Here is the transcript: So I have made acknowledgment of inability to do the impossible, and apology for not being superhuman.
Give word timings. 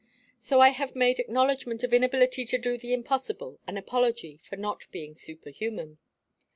So 0.39 0.59
I 0.61 0.69
have 0.69 0.95
made 0.95 1.19
acknowledgment 1.19 1.83
of 1.83 1.93
inability 1.93 2.43
to 2.45 2.57
do 2.57 2.75
the 2.75 2.91
impossible, 2.91 3.59
and 3.67 3.77
apology 3.77 4.41
for 4.49 4.55
not 4.55 4.87
being 4.91 5.13
superhuman. 5.13 5.99